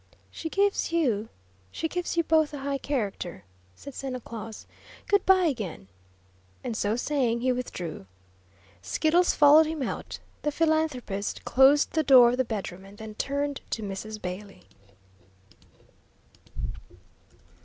"She 0.31 0.49
gives 0.49 0.91
you 0.91 1.29
she 1.71 1.87
gives 1.87 2.17
you 2.17 2.23
both 2.23 2.55
a 2.55 2.61
high 2.61 2.79
character," 2.79 3.43
said 3.75 3.93
Santa 3.93 4.19
Claus. 4.19 4.65
"Good 5.07 5.23
bye 5.27 5.45
again," 5.45 5.89
and 6.63 6.75
so 6.75 6.95
saying 6.95 7.41
he 7.41 7.51
withdrew. 7.51 8.07
Skiddles 8.81 9.35
followed 9.35 9.67
him 9.67 9.83
out. 9.83 10.17
The 10.41 10.51
philanthropist 10.51 11.45
closed 11.45 11.91
the 11.91 12.01
door 12.01 12.29
of 12.29 12.37
the 12.37 12.43
bedroom, 12.43 12.83
and 12.83 12.97
then 12.97 13.13
turned 13.13 13.61
to 13.69 13.83
Mrs. 13.83 14.19
Bailey. 14.19 14.63